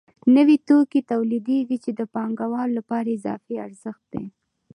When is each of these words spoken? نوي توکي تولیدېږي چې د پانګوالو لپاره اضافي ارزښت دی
نوي 0.35 0.57
توکي 0.67 1.01
تولیدېږي 1.11 1.77
چې 1.83 1.91
د 1.99 2.01
پانګوالو 2.13 2.77
لپاره 2.79 3.09
اضافي 3.17 3.55
ارزښت 3.67 4.03
دی 4.13 4.25